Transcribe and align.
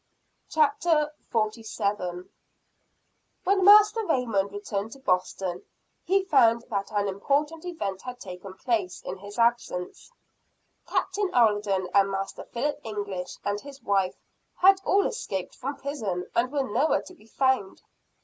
CHAPTER 0.49 1.13
XLVII. 1.31 1.61
Master 1.75 2.03
Raymond 2.03 2.25
Visits 2.25 2.25
Lady 2.25 2.25
Mary. 2.25 2.25
When 3.43 3.63
Master 3.65 4.03
Raymond 4.07 4.51
returned 4.51 4.91
to 4.93 4.99
Boston, 4.99 5.63
he 6.03 6.23
found 6.25 6.63
that 6.71 6.89
an 6.91 7.07
important 7.07 7.65
event 7.65 8.01
had 8.01 8.19
taken 8.19 8.55
place 8.55 9.03
in 9.03 9.17
his 9.19 9.37
absence. 9.37 10.11
Captain 10.87 11.31
Alden 11.35 11.87
and 11.93 12.09
Master 12.09 12.45
Philip 12.45 12.79
English 12.83 13.37
and 13.45 13.61
his 13.61 13.83
wife, 13.83 14.15
had 14.55 14.81
all 14.83 15.05
escaped 15.05 15.53
from 15.53 15.75
prison, 15.75 16.25
and 16.33 16.51
were 16.51 16.63
nowhere 16.63 17.03
to 17.03 17.13
be 17.13 17.27
found. 17.27 17.83